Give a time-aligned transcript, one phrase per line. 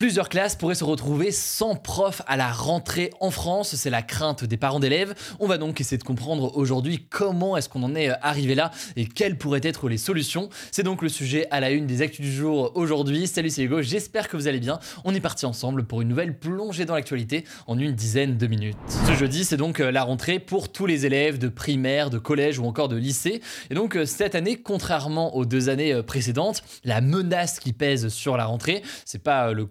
[0.00, 4.44] Plusieurs classes pourraient se retrouver sans prof à la rentrée en France, c'est la crainte
[4.44, 5.14] des parents d'élèves.
[5.40, 9.04] On va donc essayer de comprendre aujourd'hui comment est-ce qu'on en est arrivé là et
[9.04, 10.48] quelles pourraient être les solutions.
[10.72, 13.26] C'est donc le sujet à la une des actus du jour aujourd'hui.
[13.26, 14.78] Salut c'est Hugo, j'espère que vous allez bien.
[15.04, 18.78] On est parti ensemble pour une nouvelle plongée dans l'actualité en une dizaine de minutes.
[19.06, 22.64] Ce jeudi, c'est donc la rentrée pour tous les élèves de primaire, de collège ou
[22.64, 23.42] encore de lycée.
[23.68, 28.46] Et donc cette année, contrairement aux deux années précédentes, la menace qui pèse sur la
[28.46, 29.66] rentrée, c'est pas le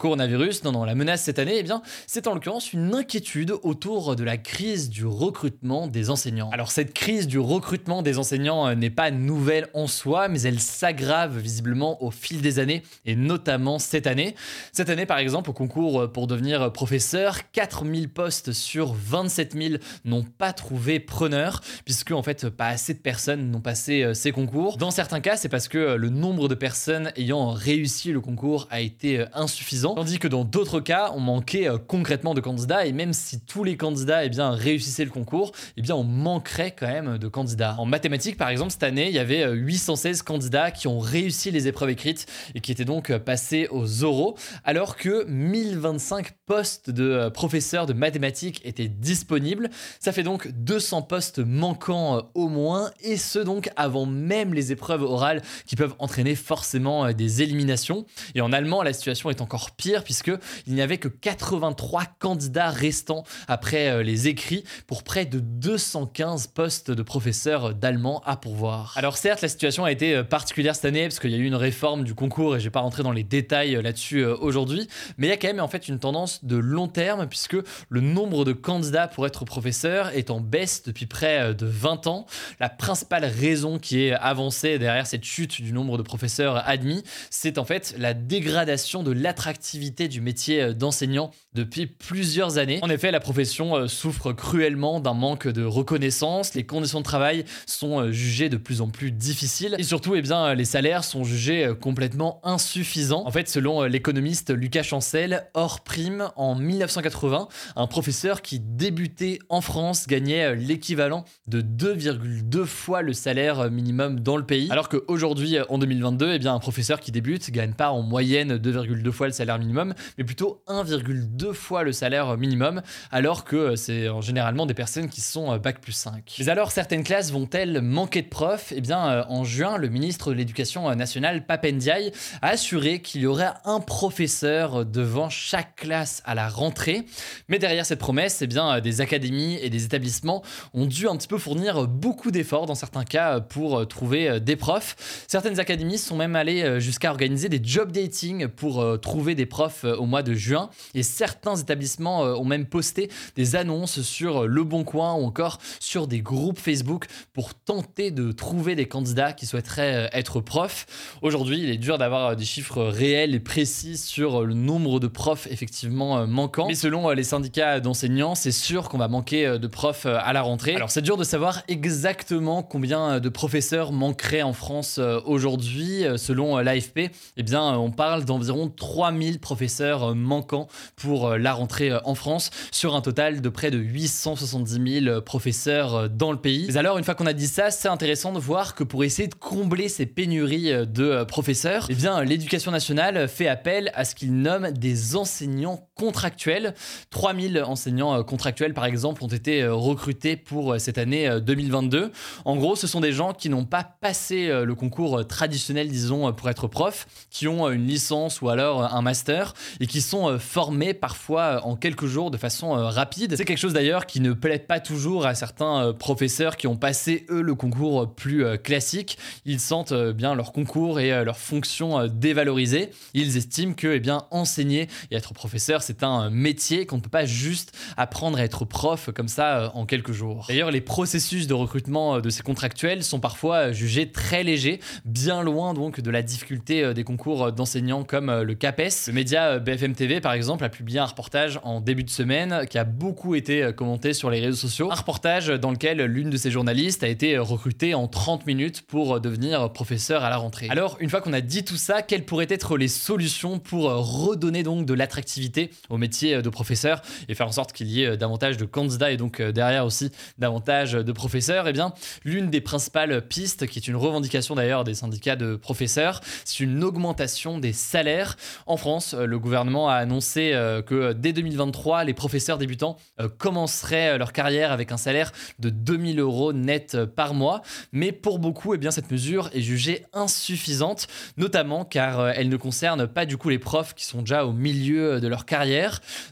[0.63, 4.23] non, non, la menace cette année, eh bien, c'est en l'occurrence une inquiétude autour de
[4.23, 6.49] la crise du recrutement des enseignants.
[6.51, 10.59] Alors cette crise du recrutement des enseignants euh, n'est pas nouvelle en soi, mais elle
[10.59, 14.35] s'aggrave visiblement au fil des années, et notamment cette année.
[14.71, 19.75] Cette année, par exemple, au concours euh, pour devenir professeur, 4000 postes sur 27 000
[20.05, 24.31] n'ont pas trouvé preneur, puisque en fait, pas assez de personnes n'ont passé euh, ces
[24.31, 24.77] concours.
[24.77, 28.81] Dans certains cas, c'est parce que le nombre de personnes ayant réussi le concours a
[28.81, 33.39] été insuffisant, que dans d'autres cas, on manquait euh, concrètement de candidats et même si
[33.41, 37.27] tous les candidats eh bien, réussissaient le concours, eh bien, on manquerait quand même de
[37.27, 37.75] candidats.
[37.77, 41.51] En mathématiques, par exemple, cette année, il y avait 816 euh, candidats qui ont réussi
[41.51, 46.89] les épreuves écrites et qui étaient donc euh, passés aux oraux, alors que 1025 postes
[46.89, 49.69] de professeurs de mathématiques étaient disponibles.
[49.99, 55.03] Ça fait donc 200 postes manquants au moins, et ce donc avant même les épreuves
[55.03, 58.05] orales qui peuvent entraîner forcément des éliminations.
[58.35, 60.31] Et en allemand, la situation est encore pire puisque
[60.67, 66.47] il n'y avait que 83 candidats restants après euh, les écrits pour près de 215
[66.47, 68.93] postes de professeurs d'allemand à pourvoir.
[68.95, 71.45] Alors certes, la situation a été euh, particulière cette année parce qu'il y a eu
[71.45, 74.87] une réforme du concours et je vais pas rentrer dans les détails euh, là-dessus aujourd'hui,
[75.17, 77.57] mais il y a quand même en fait une tendance de long terme puisque
[77.89, 82.25] le nombre de candidats pour être professeur est en baisse depuis près de 20 ans.
[82.59, 87.57] La principale raison qui est avancée derrière cette chute du nombre de professeurs admis, c'est
[87.57, 92.79] en fait la dégradation de l'attractivité du métier euh, d'enseignant depuis plusieurs années.
[92.81, 97.45] En effet, la profession euh, souffre cruellement d'un manque de reconnaissance, les conditions de travail
[97.65, 101.23] sont euh, jugées de plus en plus difficiles et surtout, eh bien, les salaires sont
[101.23, 103.25] jugés complètement insuffisants.
[103.25, 109.61] En fait, selon l'économiste Lucas Chancel, hors prime, en 1980, un professeur qui débutait en
[109.61, 115.77] France gagnait l'équivalent de 2,2 fois le salaire minimum dans le pays, alors qu'aujourd'hui, en
[115.77, 119.57] 2022, eh bien, un professeur qui débute gagne pas en moyenne 2,2 fois le salaire
[119.57, 119.68] minimum
[120.17, 122.81] mais plutôt 1,2 fois le salaire minimum,
[123.11, 126.35] alors que c'est généralement des personnes qui sont euh, bac plus 5.
[126.39, 128.73] Mais alors, certaines classes vont-elles manquer de profs?
[128.75, 133.27] Eh bien, euh, en juin, le ministre de l'Éducation nationale, Papendiaï, a assuré qu'il y
[133.27, 137.05] aurait un professeur devant chaque classe à la rentrée.
[137.47, 140.43] Mais derrière cette promesse, eh bien, euh, des académies et des établissements
[140.73, 145.25] ont dû un petit peu fournir beaucoup d'efforts dans certains cas pour trouver des profs.
[145.27, 149.95] Certaines académies sont même allées jusqu'à organiser des job dating pour trouver des profs euh,
[149.97, 150.69] au mois de juin.
[150.93, 155.59] Et certains établissements euh, ont même posté des annonces sur Le Bon Coin ou encore
[155.79, 160.85] sur des groupes Facebook pour tenter de trouver des candidats qui souhaiteraient euh, être profs.
[161.21, 165.47] Aujourd'hui, il est dur d'avoir des chiffres réels et précis sur le nombre de profs
[165.51, 166.67] effectivement manquants.
[166.67, 170.75] Mais selon les syndicats d'enseignants, c'est sûr qu'on va manquer de profs à la rentrée.
[170.75, 176.05] Alors c'est dur de savoir exactement combien de professeurs manqueraient en France aujourd'hui.
[176.17, 181.53] Selon l'AFP, eh bien, on parle d'environ 3000 professeurs professeurs euh, manquants pour euh, la
[181.53, 186.37] rentrée euh, en France, sur un total de près de 870 000 professeurs dans le
[186.37, 186.67] pays.
[186.67, 189.27] Mais alors, une fois qu'on a dit ça, c'est intéressant de voir que pour essayer
[189.27, 194.35] de combler ces pénuries de professeurs, eh bien, l'éducation nationale fait appel à ce qu'il
[194.35, 196.73] nomme des enseignants contractuels.
[197.09, 202.11] 3000 enseignants contractuels, par exemple, ont été recrutés pour cette année 2022.
[202.45, 206.49] En gros, ce sont des gens qui n'ont pas passé le concours traditionnel, disons, pour
[206.49, 210.93] être prof, qui ont une licence ou alors un master et qui sont euh, formés
[210.93, 213.35] parfois euh, en quelques jours de façon euh, rapide.
[213.35, 217.25] C'est quelque chose d'ailleurs qui ne plaît pas toujours à certains professeurs qui ont passé
[217.29, 219.17] eux le concours plus classique.
[219.45, 222.91] Ils sentent bien leur concours et leur fonction dévalorisée.
[223.13, 227.09] Ils estiment que eh bien enseigner et être professeur c'est un métier qu'on ne peut
[227.09, 230.45] pas juste apprendre à être prof comme ça en quelques jours.
[230.47, 235.73] D'ailleurs, les processus de recrutement de ces contractuels sont parfois jugés très légers, bien loin
[235.73, 239.07] donc de la difficulté des concours d'enseignants comme le CAPES.
[239.07, 242.77] Le média BFM TV, par exemple, a publié un reportage en début de semaine qui
[242.77, 244.91] a beaucoup été commenté sur les réseaux sociaux.
[244.91, 249.19] Un reportage dans lequel l'une de ces journalistes a été recrutée en 30 minutes pour
[249.19, 250.67] devenir professeur à la rentrée.
[250.69, 254.61] Alors, une fois qu'on a dit tout ça, quelles pourraient être les solutions pour redonner
[254.61, 258.57] donc de l'attractivité au métier de professeur et faire en sorte qu'il y ait davantage
[258.57, 261.93] de candidats et donc derrière aussi davantage de professeurs Eh bien,
[262.23, 266.83] l'une des principales pistes, qui est une revendication d'ailleurs des syndicats de professeurs, c'est une
[266.83, 268.37] augmentation des salaires.
[268.65, 274.17] En France, le gouvernement a annoncé euh, que dès 2023, les professeurs débutants euh, commenceraient
[274.17, 277.61] leur carrière avec un salaire de 2000 euros net par mois.
[277.91, 282.57] Mais pour beaucoup, eh bien, cette mesure est jugée insuffisante, notamment car euh, elle ne
[282.57, 285.68] concerne pas du coup les profs qui sont déjà au milieu de leur carrière.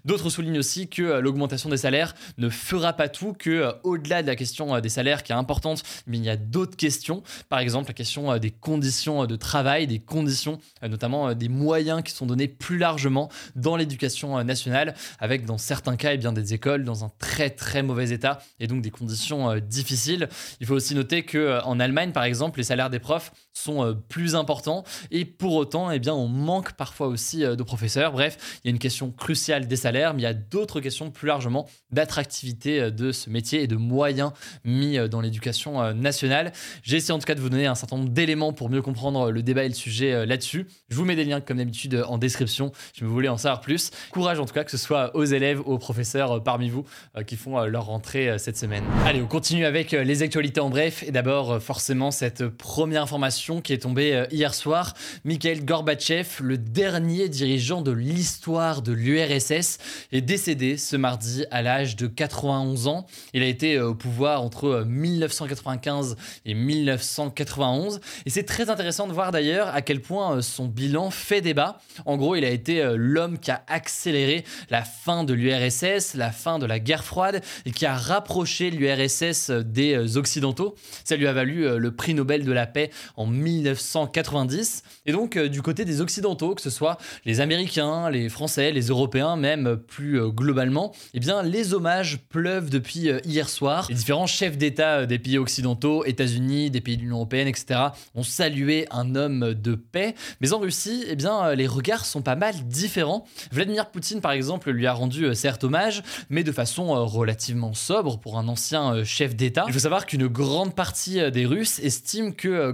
[0.06, 4.22] D'autres soulignent aussi que euh, l'augmentation des salaires ne fera pas tout, que euh, au-delà
[4.22, 7.24] de la question des salaires qui est importante, mais il y a d'autres questions.
[7.50, 12.26] Par exemple, la question des conditions de travail, des conditions, notamment des moyens qui sont
[12.26, 17.04] donnés plus largement dans l'éducation nationale, avec dans certains cas eh bien, des écoles dans
[17.04, 20.30] un très très mauvais état et donc des conditions euh, difficiles.
[20.60, 23.84] Il faut aussi noter que euh, en Allemagne, par exemple, les salaires des profs sont
[23.84, 28.12] euh, plus importants et pour autant, eh bien, on manque parfois aussi de professeurs.
[28.12, 31.12] Bref, il y a une question cruciale des salaires, mais il y a d'autres questions
[31.12, 34.32] plus largement d'attractivité de ce métier et de moyens
[34.64, 36.52] mis dans l'éducation nationale.
[36.84, 39.32] J'ai essayé en tout cas de vous donner un certain nombre d'éléments pour mieux comprendre
[39.32, 40.68] le débat et le sujet là-dessus.
[40.90, 43.92] Je vous mets des liens comme d'habitude en description si vous voulez en savoir plus.
[44.12, 46.86] Courage en tout cas que ce soit aux élèves, aux professeurs parmi vous
[47.26, 48.84] qui font leur rentrée cette semaine.
[49.06, 51.04] Allez, on continue avec euh, les actualités en bref.
[51.04, 54.94] Et d'abord, euh, forcément, cette première information qui est tombée euh, hier soir.
[55.26, 59.80] Mikhail Gorbatchev, le dernier dirigeant de l'histoire de l'URSS,
[60.12, 63.06] est décédé ce mardi à l'âge de 91 ans.
[63.34, 66.16] Il a été au pouvoir entre 1995
[66.46, 68.00] et 1991.
[68.26, 71.80] Et c'est très intéressant de voir d'ailleurs à quel point son bilan fait débat.
[72.06, 76.60] En gros, il a été l'homme qui a accéléré la fin de l'URSS, la fin
[76.60, 80.76] de la guerre froide et qui a rapproché l'URSS des euh, Occidentaux.
[81.04, 84.84] Ça lui a valu euh, le prix Nobel de la paix en 1990.
[85.06, 88.88] Et donc, euh, du côté des Occidentaux, que ce soit les Américains, les Français, les
[88.88, 93.88] Européens, même plus globalement, eh bien, les hommages pleuvent depuis hier soir.
[93.90, 97.80] Les différents chefs d'État des pays occidentaux, États-Unis, des pays de l'Union européenne, etc.,
[98.16, 100.16] ont salué un homme de paix.
[100.42, 103.26] Mais en Russie, eh bien, les regards sont pas mal différents.
[103.52, 108.38] Vladimir Poutine, par exemple, lui a rendu certes hommage, mais de façon relativement sobre pour
[108.38, 109.66] un ancien euh, chef d'État.
[109.68, 112.74] Il faut savoir qu'une grande partie euh, des Russes estime que euh,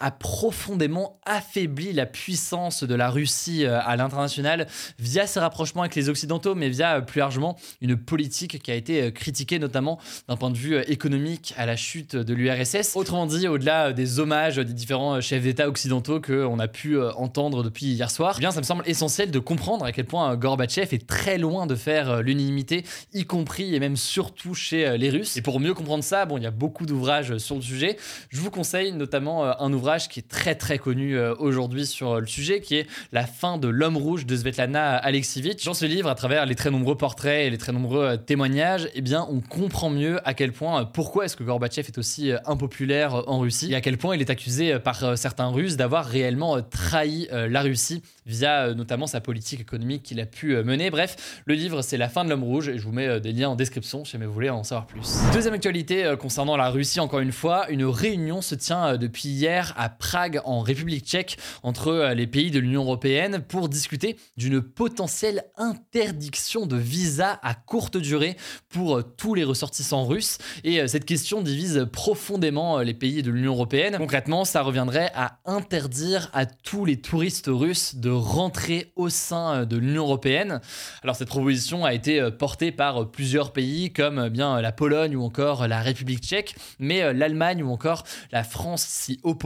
[0.00, 4.66] A profondément affaibli la puissance de la Russie à l'international
[4.98, 9.12] via ses rapprochements avec les Occidentaux, mais via plus largement une politique qui a été
[9.12, 9.98] critiquée notamment
[10.28, 12.96] d'un point de vue économique à la chute de l'URSS.
[12.96, 17.86] Autrement dit, au-delà des hommages des différents chefs d'État occidentaux qu'on a pu entendre depuis
[17.86, 21.06] hier soir, eh bien ça me semble essentiel de comprendre à quel point Gorbatchev est
[21.06, 22.84] très loin de faire l'unanimité,
[23.14, 25.36] y compris et même surtout chez les Russes.
[25.36, 27.96] Et pour mieux comprendre ça, bon, il y a beaucoup d'ouvrages sur le sujet.
[28.28, 32.20] Je vous conseille notamment euh, un ouvrage qui est très très connu euh, aujourd'hui sur
[32.20, 35.64] le sujet, qui est La fin de l'homme rouge de Svetlana Alexievich.
[35.64, 38.88] Dans ce livre, à travers les très nombreux portraits et les très nombreux euh, témoignages,
[38.94, 43.28] eh bien, on comprend mieux à quel point, pourquoi est-ce que Gorbatchev est aussi impopulaire
[43.28, 47.28] en Russie et à quel point il est accusé par certains Russes d'avoir réellement trahi
[47.30, 50.90] la Russie via notamment sa politique économique qu'il a pu mener.
[50.90, 53.50] Bref, le livre c'est La fin de l'homme rouge et je vous mets des liens
[53.50, 55.18] en description si vous voulez en savoir plus.
[55.32, 59.28] Deuxième actualité euh, concernant la Russie, encore une fois, une réunion se tient euh, depuis
[59.28, 64.16] hier à Prague, en République tchèque, entre euh, les pays de l'Union européenne pour discuter
[64.36, 68.36] d'une potentielle interdiction de visa à courte durée
[68.68, 70.38] pour tous les ressortissants russes.
[70.64, 73.96] Et cette question divise profondément les pays de l'Union européenne.
[73.98, 79.76] Concrètement, ça reviendrait à interdire à tous les touristes russes de rentrer au sein de
[79.76, 80.60] l'Union européenne.
[81.02, 85.68] Alors cette proposition a été portée par plusieurs pays comme bien la Pologne, ou encore
[85.68, 89.41] la République tchèque, mais euh, l'Allemagne ou encore la France s'y opposent.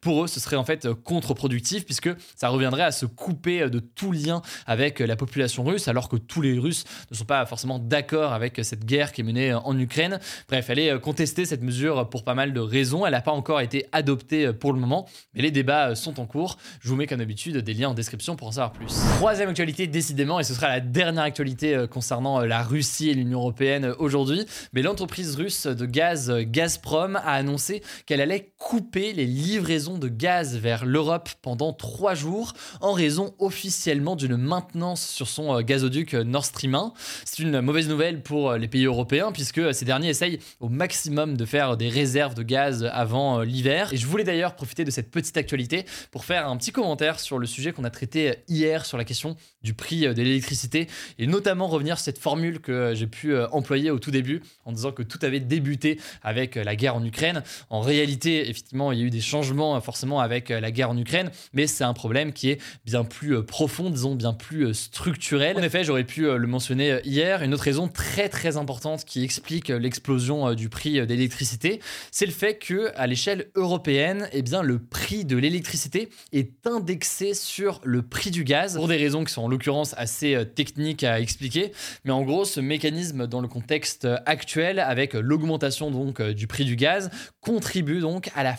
[0.00, 3.70] Pour eux, ce serait en fait euh, contre-productif puisque ça reviendrait à se couper euh,
[3.70, 7.46] de tout lien avec la population russe, alors que tous les Russes ne sont pas
[7.46, 10.20] forcément d'accord avec cette guerre qui est menée en Ukraine.
[10.48, 13.06] Bref, elle est contestée cette mesure pour pas mal de raisons.
[13.06, 16.58] Elle n'a pas encore été adoptée pour le moment, mais les débats sont en cours.
[16.80, 18.94] Je vous mets comme d'habitude des liens en description pour en savoir plus.
[19.16, 23.94] Troisième actualité, décidément, et ce sera la dernière actualité concernant la Russie et l'Union européenne
[23.98, 30.08] aujourd'hui, mais l'entreprise russe de gaz Gazprom a annoncé qu'elle allait couper les livraisons de
[30.08, 36.14] gaz vers l'Europe pendant trois jours en raison officiellement d'une maintenance sur son euh, gazoduc
[36.14, 36.92] Nord Stream 1.
[37.24, 41.44] C'est une mauvaise nouvelle pour les pays européens puisque ces derniers essayent au maximum de
[41.44, 43.92] faire des réserves de gaz avant l'hiver.
[43.92, 47.38] Et je voulais d'ailleurs profiter de cette petite actualité pour faire un petit commentaire sur
[47.38, 51.68] le sujet qu'on a traité hier sur la question du prix de l'électricité et notamment
[51.68, 55.18] revenir sur cette formule que j'ai pu employer au tout début en disant que tout
[55.22, 57.42] avait débuté avec la guerre en Ukraine.
[57.68, 60.90] En réalité, effectivement, il y a eu des changements euh, forcément avec euh, la guerre
[60.90, 64.74] en Ukraine, mais c'est un problème qui est bien plus euh, profond, disons bien plus
[64.74, 65.58] structurel.
[65.58, 69.68] En effet, j'aurais pu le mentionner hier, une autre raison très très importante qui explique
[69.68, 75.24] l'explosion du prix d'électricité, c'est le fait que à l'échelle européenne, eh bien le prix
[75.24, 79.48] de l'électricité est indexé sur le prix du gaz pour des raisons qui sont en
[79.48, 81.72] l'occurrence assez techniques à expliquer,
[82.04, 86.76] mais en gros, ce mécanisme dans le contexte actuel avec l'augmentation donc du prix du
[86.76, 87.10] gaz
[87.40, 88.54] contribue donc à la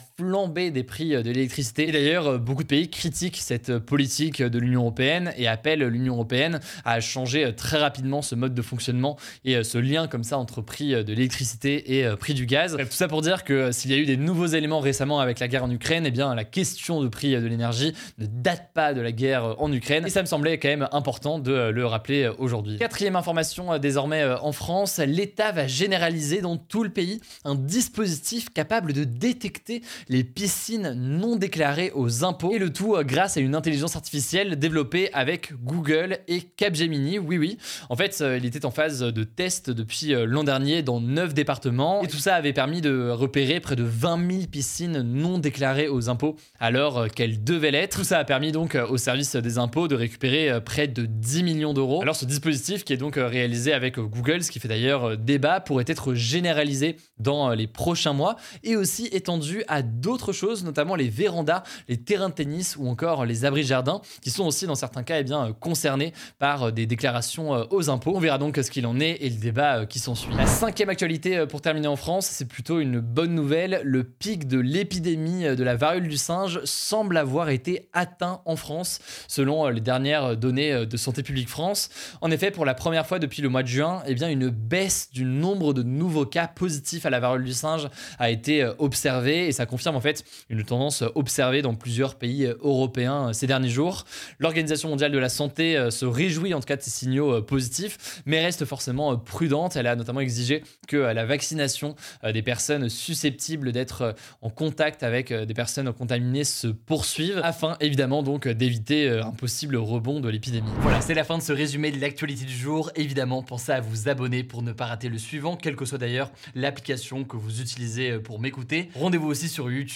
[0.51, 1.89] des prix de l'électricité.
[1.89, 6.59] Et d'ailleurs, beaucoup de pays critiquent cette politique de l'Union européenne et appellent l'Union européenne
[6.85, 10.91] à changer très rapidement ce mode de fonctionnement et ce lien comme ça entre prix
[10.91, 12.75] de l'électricité et prix du gaz.
[12.77, 15.47] tout ça pour dire que s'il y a eu des nouveaux éléments récemment avec la
[15.47, 19.01] guerre en Ukraine, eh bien la question de prix de l'énergie ne date pas de
[19.01, 22.77] la guerre en Ukraine et ça me semblait quand même important de le rappeler aujourd'hui.
[22.77, 28.93] Quatrième information désormais en France, l'État va généraliser dans tout le pays un dispositif capable
[28.93, 33.53] de détecter les piscines non déclarées aux impôts et le tout euh, grâce à une
[33.53, 37.19] intelligence artificielle développée avec Google et Capgemini.
[37.19, 37.59] Oui, oui.
[37.89, 41.35] En fait, euh, il était en phase de test depuis euh, l'an dernier dans 9
[41.35, 45.87] départements et tout ça avait permis de repérer près de 20 000 piscines non déclarées
[45.87, 47.99] aux impôts alors qu'elles devaient l'être.
[47.99, 51.75] Tout ça a permis donc au service des impôts de récupérer près de 10 millions
[51.75, 52.01] d'euros.
[52.01, 55.85] Alors ce dispositif qui est donc réalisé avec Google, ce qui fait d'ailleurs débat, pourrait
[55.85, 61.63] être généralisé dans les prochains mois et aussi étendu à d'autres choses, notamment les vérandas,
[61.89, 65.19] les terrains de tennis ou encore les abris jardins, qui sont aussi dans certains cas
[65.19, 68.13] eh bien, concernés par des déclarations euh, aux impôts.
[68.15, 70.33] On verra donc ce qu'il en est et le débat euh, qui s'ensuit.
[70.35, 73.81] La cinquième actualité euh, pour terminer en France, c'est plutôt une bonne nouvelle.
[73.83, 78.99] Le pic de l'épidémie de la variole du singe semble avoir été atteint en France,
[79.27, 81.89] selon les dernières données de Santé publique France.
[82.21, 85.09] En effet, pour la première fois depuis le mois de juin, eh bien, une baisse
[85.11, 87.87] du nombre de nouveaux cas positifs à la variole du singe
[88.19, 90.10] a été euh, observé et ça confirme en fait
[90.49, 94.05] une tendance observée dans plusieurs pays euh, européens euh, ces derniers jours.
[94.39, 98.43] L'Organisation mondiale de la santé se réjouit en tout cas de ces signaux positifs, mais
[98.43, 99.75] reste forcément prudente.
[99.75, 105.53] Elle a notamment exigé que la vaccination des personnes susceptibles d'être en contact avec des
[105.53, 110.71] personnes contaminées se poursuive afin évidemment donc d'éviter un possible rebond de l'épidémie.
[110.79, 112.91] Voilà, c'est la fin de ce résumé de l'actualité du jour.
[112.95, 116.31] Évidemment, pensez à vous abonner pour ne pas rater le suivant, quelle que soit d'ailleurs
[116.55, 118.89] l'application que vous utilisez pour m'écouter.
[118.95, 119.69] Rendez-vous aussi sur